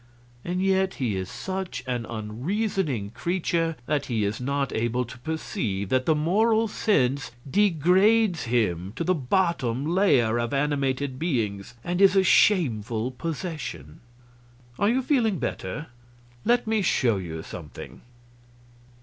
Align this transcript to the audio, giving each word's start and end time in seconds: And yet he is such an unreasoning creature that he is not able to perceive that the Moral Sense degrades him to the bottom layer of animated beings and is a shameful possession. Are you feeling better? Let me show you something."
And 0.43 0.63
yet 0.63 0.95
he 0.95 1.15
is 1.15 1.29
such 1.29 1.83
an 1.85 2.07
unreasoning 2.07 3.11
creature 3.11 3.75
that 3.85 4.07
he 4.07 4.23
is 4.23 4.41
not 4.41 4.73
able 4.73 5.05
to 5.05 5.19
perceive 5.19 5.89
that 5.89 6.07
the 6.07 6.15
Moral 6.15 6.67
Sense 6.67 7.29
degrades 7.47 8.45
him 8.45 8.93
to 8.95 9.03
the 9.03 9.13
bottom 9.13 9.85
layer 9.85 10.39
of 10.39 10.55
animated 10.55 11.19
beings 11.19 11.75
and 11.83 12.01
is 12.01 12.15
a 12.15 12.23
shameful 12.23 13.11
possession. 13.11 13.99
Are 14.79 14.89
you 14.89 15.03
feeling 15.03 15.37
better? 15.37 15.89
Let 16.45 16.65
me 16.65 16.81
show 16.81 17.17
you 17.17 17.43
something." 17.43 18.01